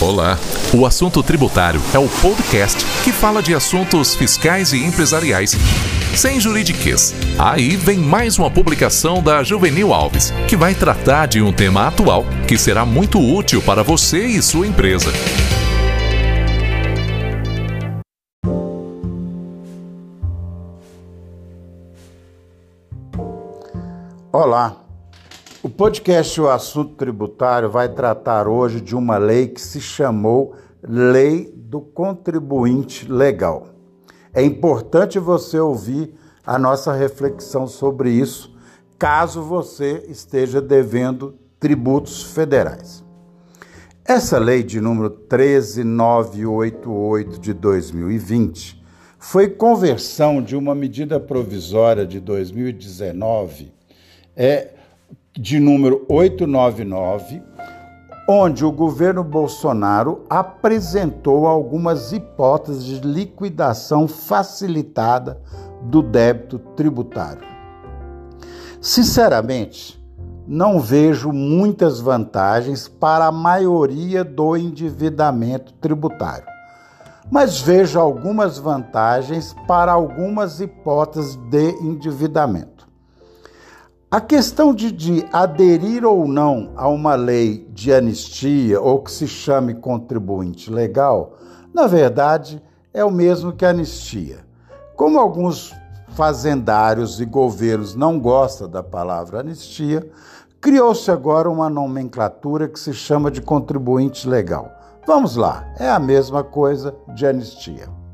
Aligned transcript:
Olá! 0.00 0.38
O 0.74 0.84
Assunto 0.84 1.22
Tributário 1.22 1.80
é 1.94 1.98
o 1.98 2.06
podcast 2.20 2.84
que 3.02 3.10
fala 3.10 3.42
de 3.42 3.54
assuntos 3.54 4.14
fiscais 4.14 4.74
e 4.74 4.84
empresariais 4.84 5.56
sem 6.14 6.38
juridiquês. 6.38 7.14
Aí 7.38 7.76
vem 7.76 7.96
mais 7.96 8.38
uma 8.38 8.50
publicação 8.50 9.22
da 9.22 9.42
Juvenil 9.42 9.94
Alves, 9.94 10.34
que 10.46 10.54
vai 10.54 10.74
tratar 10.74 11.24
de 11.24 11.40
um 11.40 11.50
tema 11.50 11.88
atual 11.88 12.26
que 12.46 12.58
será 12.58 12.84
muito 12.84 13.18
útil 13.18 13.62
para 13.62 13.82
você 13.82 14.26
e 14.26 14.42
sua 14.42 14.66
empresa. 14.66 15.10
Olá! 24.30 24.85
O 25.66 25.68
podcast 25.68 26.40
O 26.40 26.48
Assunto 26.48 26.94
Tributário 26.94 27.68
vai 27.68 27.88
tratar 27.88 28.46
hoje 28.46 28.80
de 28.80 28.94
uma 28.94 29.18
lei 29.18 29.48
que 29.48 29.60
se 29.60 29.80
chamou 29.80 30.54
Lei 30.80 31.52
do 31.56 31.80
Contribuinte 31.80 33.10
Legal. 33.10 33.70
É 34.32 34.44
importante 34.44 35.18
você 35.18 35.58
ouvir 35.58 36.14
a 36.46 36.56
nossa 36.56 36.92
reflexão 36.92 37.66
sobre 37.66 38.12
isso, 38.12 38.56
caso 38.96 39.42
você 39.42 40.04
esteja 40.08 40.62
devendo 40.62 41.34
tributos 41.58 42.22
federais. 42.22 43.04
Essa 44.04 44.38
lei 44.38 44.62
de 44.62 44.80
número 44.80 45.10
13988 45.10 47.40
de 47.40 47.52
2020 47.52 48.84
foi 49.18 49.48
conversão 49.48 50.40
de 50.40 50.54
uma 50.54 50.76
medida 50.76 51.18
provisória 51.18 52.06
de 52.06 52.20
2019 52.20 53.74
é, 54.36 54.75
de 55.38 55.60
número 55.60 56.04
899, 56.08 57.42
onde 58.28 58.64
o 58.64 58.72
governo 58.72 59.22
Bolsonaro 59.22 60.24
apresentou 60.30 61.46
algumas 61.46 62.10
hipóteses 62.12 62.84
de 62.84 63.00
liquidação 63.00 64.08
facilitada 64.08 65.40
do 65.82 66.02
débito 66.02 66.58
tributário. 66.74 67.42
Sinceramente, 68.80 70.02
não 70.46 70.80
vejo 70.80 71.32
muitas 71.32 72.00
vantagens 72.00 72.88
para 72.88 73.26
a 73.26 73.32
maioria 73.32 74.24
do 74.24 74.56
endividamento 74.56 75.72
tributário, 75.74 76.46
mas 77.30 77.60
vejo 77.60 78.00
algumas 78.00 78.58
vantagens 78.58 79.54
para 79.66 79.92
algumas 79.92 80.60
hipóteses 80.60 81.36
de 81.50 81.70
endividamento. 81.82 82.75
A 84.16 84.20
questão 84.22 84.72
de, 84.72 84.90
de, 84.90 85.26
aderir 85.30 86.02
ou 86.02 86.26
não 86.26 86.70
a 86.74 86.88
uma 86.88 87.14
lei 87.14 87.68
de 87.74 87.92
anistia 87.92 88.80
ou 88.80 89.02
que 89.02 89.12
se 89.12 89.28
chame 89.28 89.74
contribuinte 89.74 90.72
legal, 90.72 91.36
na 91.74 91.86
verdade, 91.86 92.62
é 92.94 93.04
o 93.04 93.10
mesmo 93.10 93.52
que 93.52 93.66
anistia. 93.66 94.38
Como 94.96 95.18
alguns 95.18 95.74
fazendários 96.14 97.20
e 97.20 97.26
governos 97.26 97.94
não 97.94 98.18
gostam 98.18 98.70
da 98.70 98.82
palavra 98.82 99.40
anistia, 99.40 100.10
criou-se 100.62 101.10
agora 101.10 101.50
uma 101.50 101.68
nomenclatura 101.68 102.68
que 102.68 102.80
se 102.80 102.94
chama 102.94 103.30
de 103.30 103.42
contribuinte 103.42 104.26
legal. 104.26 104.70
Vamos 105.06 105.36
lá, 105.36 105.74
é 105.78 105.90
a 105.90 105.98
mesma 105.98 106.42
coisa 106.42 106.96
de 107.14 107.26
anistia. 107.26 108.05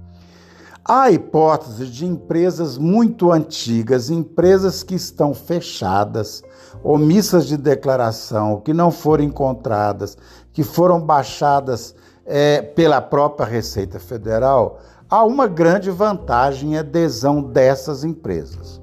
Há 0.84 1.02
a 1.02 1.11
hipótese 1.12 1.86
de 1.86 2.05
empresas 2.05 2.77
muito 2.77 3.30
antigas, 3.30 4.11
empresas 4.11 4.83
que 4.83 4.97
estão 4.97 5.33
fechadas, 5.33 6.42
omissas 6.83 7.47
de 7.47 7.56
declaração, 7.56 8.61
que 8.61 8.75
não 8.75 8.91
foram 8.91 9.22
encontradas, 9.22 10.19
que 10.53 10.64
foram 10.64 11.00
baixadas 11.00 11.94
é, 12.27 12.60
pela 12.60 13.00
própria 13.00 13.47
Receita 13.47 14.00
Federal, 14.00 14.80
há 15.08 15.22
uma 15.22 15.47
grande 15.47 15.88
vantagem 15.88 16.72
em 16.72 16.78
adesão 16.78 17.41
dessas 17.41 18.03
empresas. 18.03 18.80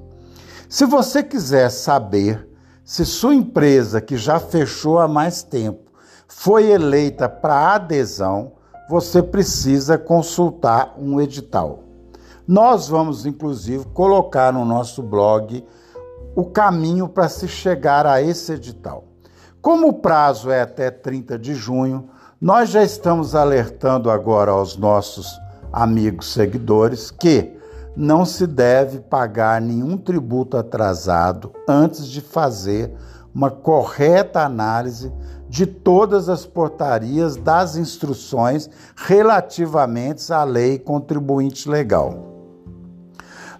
Se 0.70 0.86
você 0.86 1.22
quiser 1.22 1.68
saber 1.70 2.48
se 2.82 3.04
sua 3.04 3.34
empresa, 3.34 4.00
que 4.00 4.16
já 4.16 4.40
fechou 4.40 4.98
há 4.98 5.06
mais 5.06 5.42
tempo, 5.42 5.92
foi 6.26 6.70
eleita 6.70 7.28
para 7.28 7.74
adesão, 7.74 8.52
você 8.88 9.22
precisa 9.22 9.98
consultar 9.98 10.94
um 10.98 11.20
edital. 11.20 11.89
Nós 12.46 12.88
vamos, 12.88 13.26
inclusive, 13.26 13.84
colocar 13.94 14.52
no 14.52 14.64
nosso 14.64 15.02
blog 15.02 15.64
o 16.34 16.44
caminho 16.44 17.08
para 17.08 17.28
se 17.28 17.46
chegar 17.48 18.06
a 18.06 18.22
esse 18.22 18.52
edital. 18.52 19.04
Como 19.60 19.88
o 19.88 19.92
prazo 19.92 20.50
é 20.50 20.62
até 20.62 20.90
30 20.90 21.38
de 21.38 21.54
junho, 21.54 22.08
nós 22.40 22.70
já 22.70 22.82
estamos 22.82 23.34
alertando 23.34 24.10
agora 24.10 24.50
aos 24.50 24.76
nossos 24.76 25.38
amigos 25.72 26.32
seguidores 26.32 27.10
que 27.10 27.52
não 27.94 28.24
se 28.24 28.46
deve 28.46 29.00
pagar 29.00 29.60
nenhum 29.60 29.96
tributo 29.96 30.56
atrasado 30.56 31.52
antes 31.68 32.06
de 32.06 32.20
fazer 32.20 32.94
uma 33.34 33.50
correta 33.50 34.40
análise 34.40 35.12
de 35.48 35.66
todas 35.66 36.28
as 36.28 36.46
portarias 36.46 37.36
das 37.36 37.76
instruções 37.76 38.70
relativamente 38.96 40.32
à 40.32 40.44
lei 40.44 40.78
contribuinte 40.78 41.68
legal. 41.68 42.29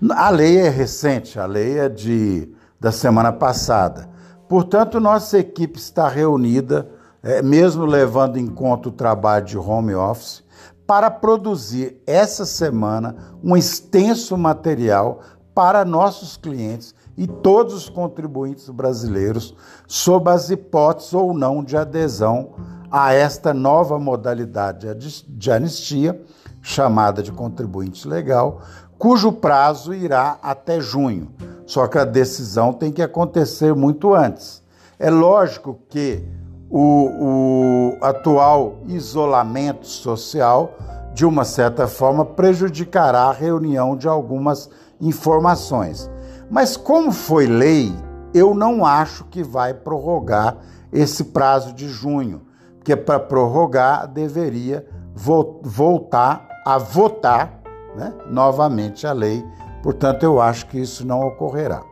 A 0.09 0.31
lei 0.31 0.57
é 0.59 0.69
recente, 0.71 1.39
a 1.39 1.45
lei 1.45 1.79
é 1.79 1.87
de, 1.87 2.51
da 2.81 2.91
semana 2.91 3.31
passada. 3.33 4.09
Portanto, 4.49 4.99
nossa 4.99 5.39
equipe 5.39 5.79
está 5.79 6.09
reunida, 6.09 6.89
é, 7.23 7.43
mesmo 7.43 7.85
levando 7.85 8.39
em 8.39 8.47
conta 8.47 8.89
o 8.89 8.93
trabalho 8.93 9.45
de 9.45 9.59
home 9.59 9.95
office, 9.95 10.43
para 10.87 11.11
produzir 11.11 12.01
essa 12.07 12.47
semana 12.47 13.15
um 13.45 13.55
extenso 13.55 14.39
material 14.39 15.21
para 15.55 15.85
nossos 15.85 16.35
clientes 16.35 16.95
e 17.15 17.27
todos 17.27 17.75
os 17.75 17.91
contribuintes 17.91 18.71
brasileiros 18.71 19.55
sob 19.87 20.31
as 20.31 20.49
hipóteses 20.49 21.13
ou 21.13 21.35
não 21.35 21.63
de 21.63 21.77
adesão 21.77 22.55
a 22.91 23.13
esta 23.13 23.53
nova 23.53 23.99
modalidade 23.99 24.89
de 25.29 25.53
anistia, 25.53 26.21
chamada 26.63 27.23
de 27.23 27.31
contribuinte 27.31 28.09
legal, 28.09 28.63
cujo 29.01 29.33
prazo 29.33 29.95
irá 29.95 30.39
até 30.43 30.79
junho. 30.79 31.33
Só 31.65 31.87
que 31.87 31.97
a 31.97 32.05
decisão 32.05 32.71
tem 32.71 32.93
que 32.93 33.01
acontecer 33.01 33.75
muito 33.75 34.15
antes. 34.15 34.63
É 34.99 35.09
lógico 35.09 35.79
que 35.89 36.23
o, 36.69 37.97
o 37.99 38.05
atual 38.05 38.77
isolamento 38.87 39.87
social, 39.87 40.75
de 41.15 41.25
uma 41.25 41.45
certa 41.45 41.89
forma, 41.89 42.27
prejudicará 42.27 43.23
a 43.23 43.33
reunião 43.33 43.97
de 43.97 44.07
algumas 44.07 44.69
informações. 45.01 46.11
Mas, 46.51 46.77
como 46.77 47.11
foi 47.11 47.47
lei, 47.47 47.95
eu 48.35 48.55
não 48.55 48.85
acho 48.85 49.25
que 49.25 49.43
vai 49.43 49.73
prorrogar 49.73 50.59
esse 50.93 51.25
prazo 51.25 51.73
de 51.73 51.89
junho, 51.89 52.43
porque 52.77 52.95
para 52.95 53.19
prorrogar 53.19 54.07
deveria 54.07 54.87
vo 55.15 55.61
voltar 55.63 56.47
a 56.67 56.77
votar 56.77 57.60
né, 57.97 58.13
novamente 58.29 59.07
a 59.07 59.13
lei. 59.13 59.45
Portanto, 59.83 60.23
eu 60.23 60.41
acho 60.41 60.67
que 60.67 60.79
isso 60.79 61.07
não 61.07 61.21
ocorrerá. 61.21 61.83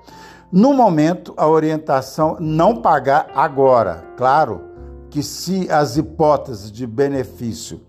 No 0.51 0.73
momento, 0.73 1.35
a 1.37 1.47
orientação 1.47 2.37
não 2.41 2.77
pagar 2.81 3.29
agora. 3.35 4.05
Claro 4.17 4.63
que 5.11 5.23
se 5.23 5.71
as 5.71 5.97
hipóteses 5.97 6.71
de 6.71 6.87
benefício 6.87 7.81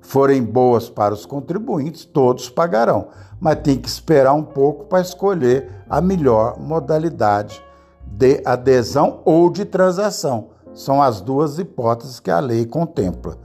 forem 0.00 0.42
boas 0.42 0.88
para 0.88 1.12
os 1.12 1.26
contribuintes, 1.26 2.04
todos 2.04 2.48
pagarão, 2.48 3.08
mas 3.40 3.60
tem 3.60 3.76
que 3.76 3.88
esperar 3.88 4.32
um 4.32 4.42
pouco 4.42 4.84
para 4.84 5.00
escolher 5.00 5.68
a 5.90 6.00
melhor 6.00 6.58
modalidade 6.58 7.62
de 8.06 8.40
adesão 8.44 9.20
ou 9.24 9.50
de 9.50 9.64
transação. 9.64 10.50
São 10.72 11.02
as 11.02 11.20
duas 11.20 11.58
hipóteses 11.58 12.20
que 12.20 12.30
a 12.30 12.38
lei 12.38 12.64
contempla. 12.66 13.36